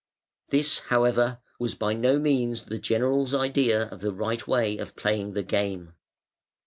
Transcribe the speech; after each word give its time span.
This, 0.49 0.79
however, 0.87 1.37
was 1.59 1.75
by 1.75 1.93
no 1.93 2.17
means 2.17 2.63
the 2.63 2.79
general's 2.79 3.35
idea 3.35 3.83
of 3.89 3.99
the 4.01 4.11
right 4.11 4.47
way 4.47 4.79
of 4.79 4.95
playing 4.95 5.33
the 5.33 5.43
game. 5.43 5.93